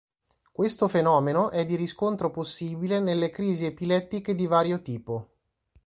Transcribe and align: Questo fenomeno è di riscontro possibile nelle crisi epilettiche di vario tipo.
Questo 0.51 0.87
fenomeno 0.87 1.51
è 1.51 1.63
di 1.63 1.75
riscontro 1.75 2.31
possibile 2.31 2.99
nelle 2.99 3.29
crisi 3.29 3.65
epilettiche 3.65 4.33
di 4.33 4.47
vario 4.47 4.81
tipo. 4.81 5.33